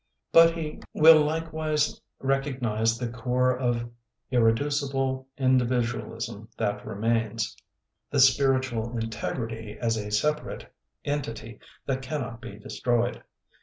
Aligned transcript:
But 0.31 0.55
he 0.57 0.81
46 0.93 0.93
THE 0.95 0.99
BOOKMAN 1.03 1.15
wiU 1.21 1.25
likewise 1.27 2.01
recognize 2.21 2.97
the 2.97 3.07
core 3.07 3.55
of 3.55 3.87
ir 4.31 4.41
reducible 4.43 5.27
individualism 5.37 6.49
that 6.57 6.83
remains, 6.83 7.55
the 8.09 8.19
spiritual 8.19 8.97
integrity 8.97 9.77
as 9.79 9.97
a 9.97 10.09
separate 10.09 10.73
entity 11.05 11.59
that 11.85 12.01
cannot 12.01 12.41
be 12.41 12.57
destroyed. 12.57 13.21